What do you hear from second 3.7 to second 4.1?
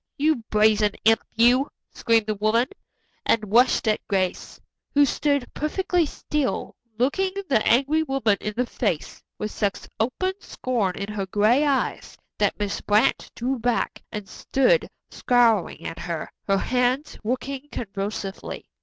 at